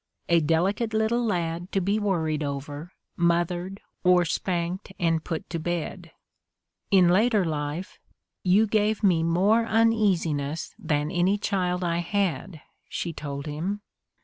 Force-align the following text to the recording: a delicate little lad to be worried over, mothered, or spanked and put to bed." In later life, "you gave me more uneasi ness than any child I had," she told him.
a 0.29 0.39
delicate 0.39 0.95
little 0.95 1.23
lad 1.23 1.71
to 1.71 1.79
be 1.79 1.99
worried 1.99 2.41
over, 2.41 2.91
mothered, 3.15 3.79
or 4.03 4.25
spanked 4.25 4.91
and 4.97 5.23
put 5.23 5.47
to 5.47 5.59
bed." 5.59 6.09
In 6.89 7.07
later 7.07 7.45
life, 7.45 7.99
"you 8.41 8.65
gave 8.65 9.03
me 9.03 9.21
more 9.21 9.63
uneasi 9.69 10.33
ness 10.33 10.73
than 10.79 11.11
any 11.11 11.37
child 11.37 11.83
I 11.83 11.97
had," 11.99 12.61
she 12.89 13.13
told 13.13 13.45
him. 13.45 13.81